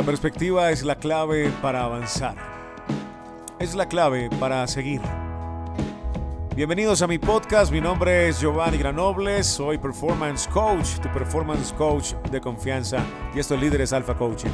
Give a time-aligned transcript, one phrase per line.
[0.00, 2.34] La perspectiva es la clave para avanzar.
[3.58, 5.02] Es la clave para seguir.
[6.56, 12.14] Bienvenidos a mi podcast, mi nombre es Giovanni Granobles, soy Performance Coach, tu Performance Coach
[12.30, 14.48] de confianza y esto es Líderes Alpha Coaching.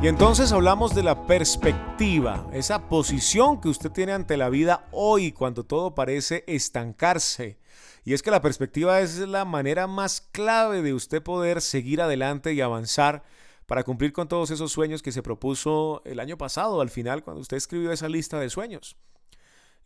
[0.00, 5.32] Y entonces hablamos de la perspectiva, esa posición que usted tiene ante la vida hoy
[5.32, 7.58] cuando todo parece estancarse.
[8.04, 12.52] Y es que la perspectiva es la manera más clave de usted poder seguir adelante
[12.54, 13.22] y avanzar
[13.66, 17.42] para cumplir con todos esos sueños que se propuso el año pasado, al final, cuando
[17.42, 18.96] usted escribió esa lista de sueños.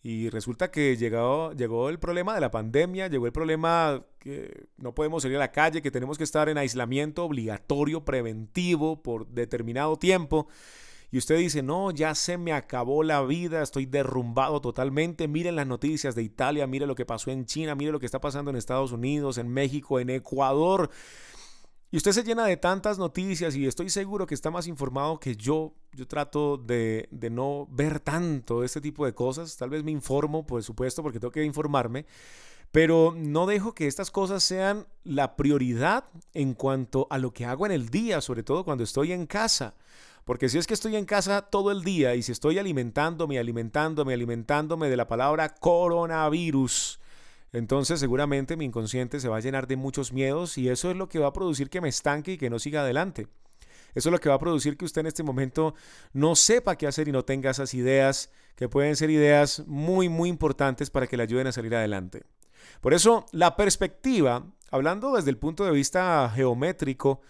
[0.04, 4.94] Y resulta que llegó, llegó el problema de la pandemia, llegó el problema que no
[4.94, 9.96] podemos salir a la calle, que tenemos que estar en aislamiento obligatorio, preventivo, por determinado
[9.96, 10.48] tiempo.
[11.12, 15.28] Y usted dice, no, ya se me acabó la vida, estoy derrumbado totalmente.
[15.28, 18.18] Miren las noticias de Italia, mire lo que pasó en China, mire lo que está
[18.18, 20.88] pasando en Estados Unidos, en México, en Ecuador.
[21.90, 25.36] Y usted se llena de tantas noticias y estoy seguro que está más informado que
[25.36, 25.74] yo.
[25.92, 29.54] Yo trato de, de, no ver tanto este tipo de cosas.
[29.58, 32.06] Tal vez me informo, por supuesto, porque tengo que informarme.
[32.70, 37.66] Pero no dejo que estas cosas sean la prioridad en cuanto a lo que hago
[37.66, 39.74] en el día, sobre todo cuando estoy en casa.
[40.24, 44.14] Porque si es que estoy en casa todo el día y si estoy alimentándome, alimentándome,
[44.14, 47.00] alimentándome de la palabra coronavirus,
[47.52, 51.08] entonces seguramente mi inconsciente se va a llenar de muchos miedos y eso es lo
[51.08, 53.26] que va a producir que me estanque y que no siga adelante.
[53.94, 55.74] Eso es lo que va a producir que usted en este momento
[56.12, 60.28] no sepa qué hacer y no tenga esas ideas que pueden ser ideas muy, muy
[60.28, 62.22] importantes para que le ayuden a salir adelante.
[62.80, 67.20] Por eso, la perspectiva, hablando desde el punto de vista geométrico,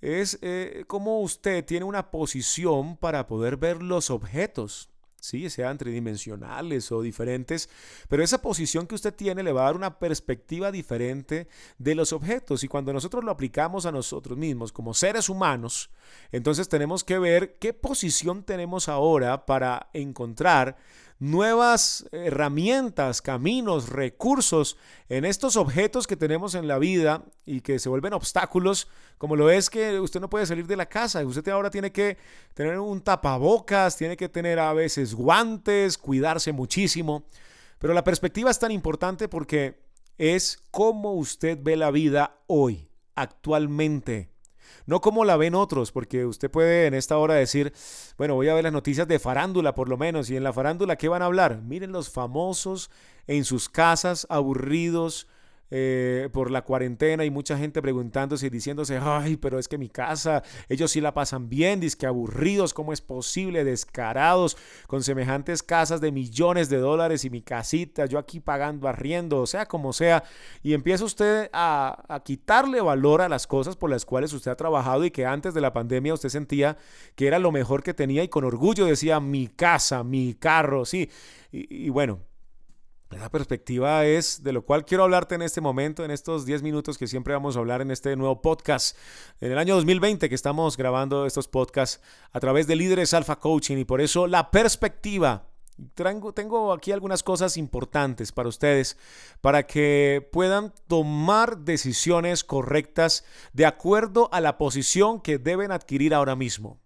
[0.00, 4.90] es eh, cómo usted tiene una posición para poder ver los objetos
[5.26, 7.68] sí, sean tridimensionales o diferentes,
[8.08, 11.48] pero esa posición que usted tiene le va a dar una perspectiva diferente
[11.78, 12.64] de los objetos.
[12.64, 15.90] Y cuando nosotros lo aplicamos a nosotros mismos como seres humanos,
[16.32, 20.76] entonces tenemos que ver qué posición tenemos ahora para encontrar
[21.18, 24.76] nuevas herramientas, caminos, recursos
[25.08, 28.88] en estos objetos que tenemos en la vida y que se vuelven obstáculos,
[29.18, 32.18] como lo es que usted no puede salir de la casa, usted ahora tiene que
[32.54, 37.24] tener un tapabocas, tiene que tener a veces guantes, cuidarse muchísimo,
[37.78, 39.86] pero la perspectiva es tan importante porque
[40.18, 44.35] es cómo usted ve la vida hoy, actualmente.
[44.86, 47.72] No como la ven otros, porque usted puede en esta hora decir,
[48.18, 50.96] bueno, voy a ver las noticias de farándula por lo menos, y en la farándula,
[50.96, 51.60] ¿qué van a hablar?
[51.62, 52.90] Miren los famosos
[53.26, 55.26] en sus casas, aburridos,
[55.70, 59.88] eh, por la cuarentena y mucha gente preguntándose y diciéndose, ay, pero es que mi
[59.88, 63.64] casa, ellos sí la pasan bien, que aburridos, ¿cómo es posible?
[63.64, 64.56] Descarados,
[64.86, 69.46] con semejantes casas de millones de dólares y mi casita, yo aquí pagando arriendo, o
[69.46, 70.22] sea, como sea,
[70.62, 75.04] y empieza usted a, quitarle valor a las cosas por las cuales usted ha trabajado
[75.04, 76.76] y que antes de la pandemia usted sentía
[77.14, 81.10] que era lo mejor que tenía y con orgullo decía, mi casa, mi carro, sí,
[81.50, 82.20] y bueno.
[83.10, 86.98] Esa perspectiva es de lo cual quiero hablarte en este momento, en estos 10 minutos
[86.98, 88.96] que siempre vamos a hablar en este nuevo podcast.
[89.40, 92.02] En el año 2020 que estamos grabando estos podcasts
[92.32, 95.48] a través de Líderes Alpha Coaching y por eso la perspectiva.
[95.94, 98.96] Tengo aquí algunas cosas importantes para ustedes,
[99.40, 106.34] para que puedan tomar decisiones correctas de acuerdo a la posición que deben adquirir ahora
[106.34, 106.80] mismo.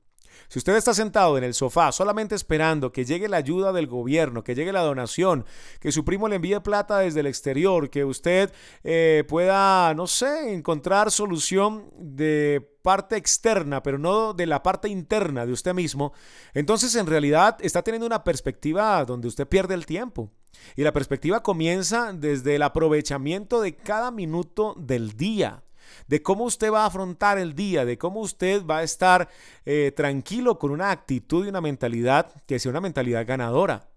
[0.48, 4.44] Si usted está sentado en el sofá solamente esperando que llegue la ayuda del gobierno,
[4.44, 5.44] que llegue la donación,
[5.80, 8.52] que su primo le envíe plata desde el exterior, que usted
[8.84, 15.46] eh, pueda, no sé, encontrar solución de parte externa, pero no de la parte interna
[15.46, 16.12] de usted mismo,
[16.54, 20.30] entonces en realidad está teniendo una perspectiva donde usted pierde el tiempo.
[20.76, 25.62] Y la perspectiva comienza desde el aprovechamiento de cada minuto del día
[26.08, 29.28] de cómo usted va a afrontar el día, de cómo usted va a estar
[29.64, 33.90] eh, tranquilo con una actitud y una mentalidad que sea una mentalidad ganadora.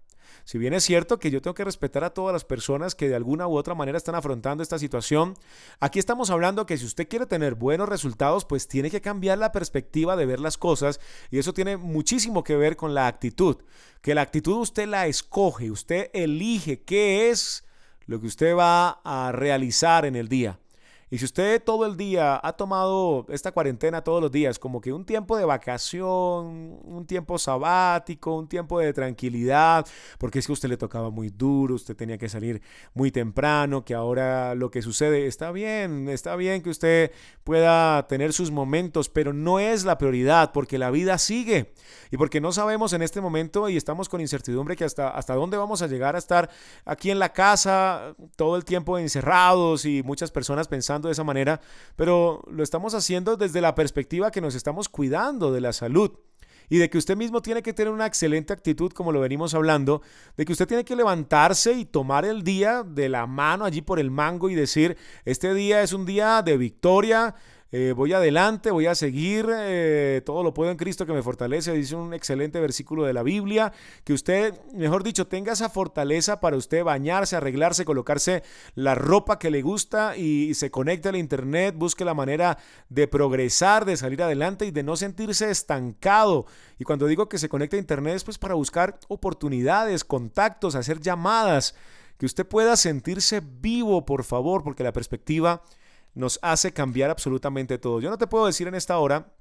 [0.44, 3.14] Si bien es cierto que yo tengo que respetar a todas las personas que de
[3.14, 5.34] alguna u otra manera están afrontando esta situación,
[5.80, 9.52] aquí estamos hablando que si usted quiere tener buenos resultados, pues tiene que cambiar la
[9.52, 11.00] perspectiva de ver las cosas
[11.30, 13.56] y eso tiene muchísimo que ver con la actitud.
[14.02, 17.64] Que la actitud usted la escoge, usted elige qué es
[18.04, 20.58] lo que usted va a realizar en el día.
[21.14, 24.92] Y si usted todo el día ha tomado esta cuarentena todos los días como que
[24.92, 29.86] un tiempo de vacación, un tiempo sabático, un tiempo de tranquilidad,
[30.18, 32.62] porque es que usted le tocaba muy duro, usted tenía que salir
[32.94, 37.12] muy temprano, que ahora lo que sucede está bien, está bien que usted
[37.44, 41.74] pueda tener sus momentos, pero no es la prioridad porque la vida sigue.
[42.10, 45.58] Y porque no sabemos en este momento y estamos con incertidumbre que hasta, hasta dónde
[45.58, 46.50] vamos a llegar a estar
[46.84, 51.60] aquí en la casa todo el tiempo encerrados y muchas personas pensando de esa manera,
[51.96, 56.12] pero lo estamos haciendo desde la perspectiva que nos estamos cuidando de la salud
[56.68, 60.02] y de que usted mismo tiene que tener una excelente actitud, como lo venimos hablando,
[60.36, 63.98] de que usted tiene que levantarse y tomar el día de la mano allí por
[63.98, 67.34] el mango y decir, este día es un día de victoria,
[67.76, 71.72] eh, voy adelante, voy a seguir, eh, todo lo puedo en Cristo que me fortalece,
[71.72, 73.72] dice un excelente versículo de la Biblia,
[74.04, 78.44] que usted, mejor dicho, tenga esa fortaleza para usted bañarse, arreglarse, colocarse
[78.76, 82.58] la ropa que le gusta y se conecte al Internet, busque la manera
[82.90, 86.46] de progresar, de salir adelante y de no sentirse estancado.
[86.78, 91.00] Y cuando digo que se conecte a Internet es pues para buscar oportunidades, contactos, hacer
[91.00, 91.74] llamadas,
[92.18, 95.64] que usted pueda sentirse vivo, por favor, porque la perspectiva
[96.14, 98.00] nos hace cambiar absolutamente todo.
[98.00, 99.32] Yo no te puedo decir en esta hora,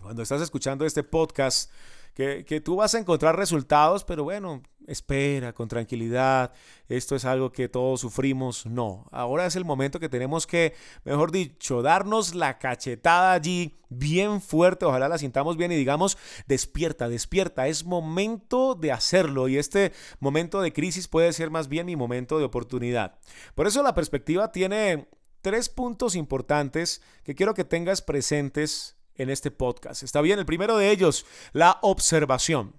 [0.00, 1.70] cuando estás escuchando este podcast,
[2.16, 6.50] que, tú vas a encontrar resultados, pero bueno, espera con tranquilidad,
[6.88, 8.64] esto es algo que todos sufrimos.
[8.64, 10.74] No, ahora es el momento que tenemos que,
[11.04, 16.16] mejor dicho, darnos la cachetada allí bien fuerte, ojalá la sintamos bien y digamos,
[16.46, 21.84] despierta, despierta, es momento de hacerlo y este momento de crisis puede ser más bien
[21.84, 23.18] mi momento de oportunidad.
[23.54, 25.06] Por eso la perspectiva tiene
[25.46, 30.02] tres puntos importantes que quiero que tengas presentes en este podcast.
[30.02, 32.74] Está bien, el primero de ellos, la observación.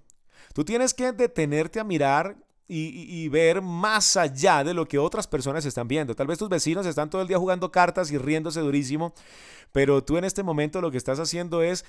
[0.52, 2.36] Tú tienes que detenerte a mirar
[2.68, 6.14] y, ver más allá de lo que otras personas están viendo.
[6.14, 9.14] Tal vez tus vecinos están todo el día jugando cartas y riéndose durísimo,
[9.72, 11.86] pero tú en este momento lo que estás haciendo es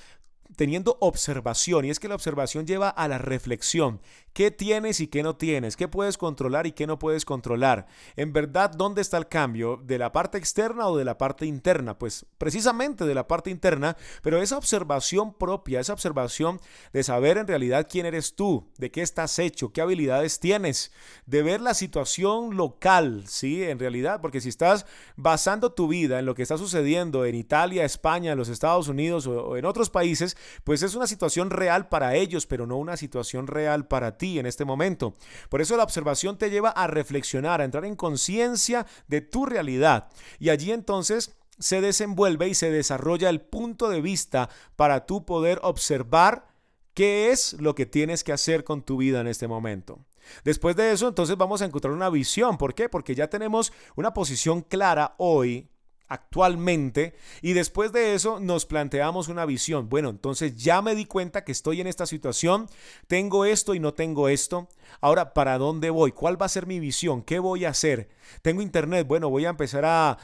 [0.55, 4.01] teniendo observación, y es que la observación lleva a la reflexión.
[4.33, 5.75] ¿Qué tienes y qué no tienes?
[5.75, 7.87] ¿Qué puedes controlar y qué no puedes controlar?
[8.15, 9.81] En verdad, ¿dónde está el cambio?
[9.83, 11.97] ¿De la parte externa o de la parte interna?
[11.97, 16.61] Pues precisamente de la parte interna, pero esa observación propia, esa observación
[16.93, 20.91] de saber en realidad quién eres tú, de qué estás hecho, qué habilidades tienes,
[21.25, 23.63] de ver la situación local, ¿sí?
[23.63, 24.85] En realidad, porque si estás
[25.15, 29.57] basando tu vida en lo que está sucediendo en Italia, España, los Estados Unidos o
[29.57, 33.87] en otros países, pues es una situación real para ellos, pero no una situación real
[33.87, 35.15] para ti en este momento.
[35.49, 40.09] Por eso la observación te lleva a reflexionar, a entrar en conciencia de tu realidad.
[40.39, 45.59] Y allí entonces se desenvuelve y se desarrolla el punto de vista para tú poder
[45.63, 46.47] observar
[46.93, 49.99] qué es lo que tienes que hacer con tu vida en este momento.
[50.43, 52.57] Después de eso, entonces vamos a encontrar una visión.
[52.57, 52.89] ¿Por qué?
[52.89, 55.69] Porque ya tenemos una posición clara hoy
[56.09, 59.87] actualmente y después de eso nos planteamos una visión.
[59.87, 62.67] Bueno, entonces ya me di cuenta que estoy en esta situación,
[63.07, 64.67] tengo esto y no tengo esto.
[64.99, 66.11] Ahora, ¿para dónde voy?
[66.11, 67.21] ¿Cuál va a ser mi visión?
[67.21, 68.09] ¿Qué voy a hacer?
[68.41, 70.17] Tengo internet, bueno, voy a empezar a,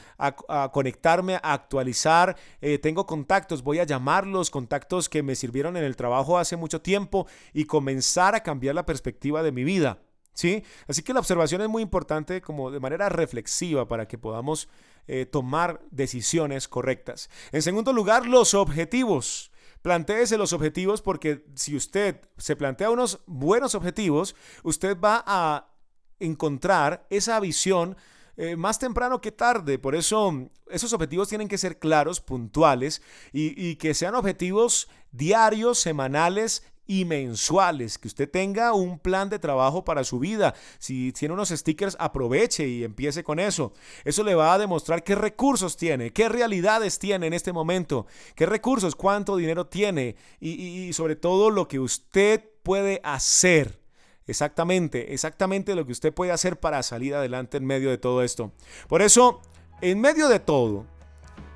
[0.72, 5.96] conectarme, a actualizar, eh, tengo contactos, voy a llamarlos, contactos que me sirvieron en el
[5.96, 9.98] trabajo hace mucho tiempo y comenzar a cambiar la perspectiva de mi vida.
[10.36, 10.62] ¿Sí?
[10.86, 14.68] Así que la observación es muy importante como de manera reflexiva para que podamos
[15.06, 17.30] eh, tomar decisiones correctas.
[17.52, 19.50] En segundo lugar, los objetivos.
[19.80, 25.70] Plantéese los objetivos porque si usted se plantea unos buenos objetivos, usted va a
[26.20, 27.96] encontrar esa visión
[28.36, 29.78] eh, más temprano que tarde.
[29.78, 33.00] Por eso esos objetivos tienen que ser claros, puntuales
[33.32, 39.84] y que sean objetivos diarios, semanales y mensuales, que usted tenga un plan de trabajo
[39.84, 40.54] para su vida.
[40.78, 43.72] Si tiene unos stickers, aproveche y empiece con eso.
[44.04, 48.46] Eso le va a demostrar qué recursos tiene, qué realidades tiene en este momento, qué
[48.46, 53.80] recursos, cuánto dinero tiene y, sobre todo lo que usted puede hacer.
[54.28, 58.52] Exactamente, exactamente lo que usted puede hacer para salir adelante en medio de todo esto.
[58.88, 59.40] Por eso,
[59.80, 60.84] en medio de todo,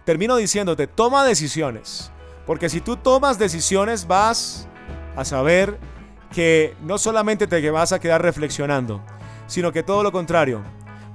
[0.04, 2.12] termino diciéndote, toma decisiones.
[2.46, 4.68] Porque si tú tomas decisiones vas
[5.16, 5.78] a saber
[6.32, 9.00] que no solamente te vas a quedar reflexionando,
[9.46, 10.62] sino que todo lo contrario,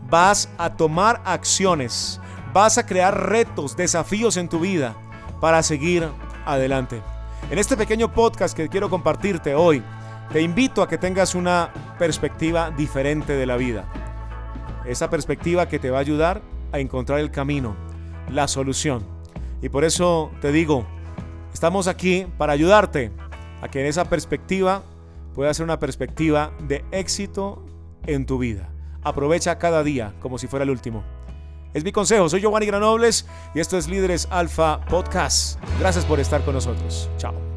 [0.10, 2.20] vas a tomar acciones,
[2.54, 4.96] vas a crear retos, desafíos en tu vida
[5.40, 6.08] para seguir
[6.46, 7.02] adelante.
[7.50, 9.84] En este pequeño podcast que quiero compartirte hoy,
[10.32, 13.86] te invito a que tengas una perspectiva diferente de la vida.
[14.86, 17.76] Esa perspectiva que te va a ayudar a encontrar el camino,
[18.30, 19.06] la solución.
[19.62, 20.86] Y por eso te digo,
[21.54, 23.12] estamos aquí para ayudarte
[23.66, 24.84] a que en esa perspectiva
[25.34, 27.66] pueda ser una perspectiva de éxito
[28.06, 28.70] en tu vida.
[29.04, 31.04] Aprovecha cada día como si fuera el último.
[31.74, 35.60] Es mi consejo, soy Giovanni Granobles y esto es Líderes Alfa Podcast.
[35.80, 37.10] Gracias por estar con nosotros.
[37.18, 37.55] Chao.